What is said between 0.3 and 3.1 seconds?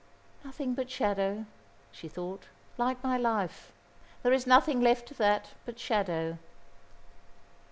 "Nothing but shadow," she thought, "like